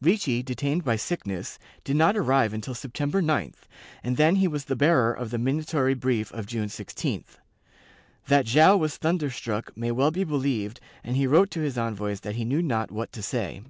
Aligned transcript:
Ricci, 0.00 0.44
detained 0.44 0.84
by 0.84 0.94
sickness, 0.94 1.58
did 1.82 1.96
not 1.96 2.16
arrive 2.16 2.54
until 2.54 2.72
September 2.72 3.20
9th, 3.20 3.62
and 4.04 4.16
then 4.16 4.36
he 4.36 4.46
was 4.46 4.66
the 4.66 4.76
bearer 4.76 5.12
of 5.12 5.32
the 5.32 5.38
minatory 5.38 5.94
brief 5.98 6.30
of 6.30 6.46
June 6.46 6.68
16th. 6.68 7.38
That 8.28 8.46
Joao 8.46 8.76
was 8.76 8.96
thunderstruck 8.96 9.76
may 9.76 9.90
well 9.90 10.12
be 10.12 10.22
believed 10.22 10.78
and 11.02 11.16
he 11.16 11.26
wrote 11.26 11.50
to 11.50 11.62
his 11.62 11.76
envoys 11.76 12.20
that 12.20 12.36
he 12.36 12.44
knew 12.44 12.62
not 12.62 12.92
what 12.92 13.10
to 13.10 13.22
say. 13.22 13.62